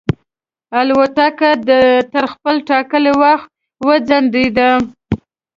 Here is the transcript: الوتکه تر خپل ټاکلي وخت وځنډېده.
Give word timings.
الوتکه 0.79 1.51
تر 2.13 2.23
خپل 2.33 2.55
ټاکلي 2.69 3.13
وخت 3.21 3.49
وځنډېده. 3.87 4.69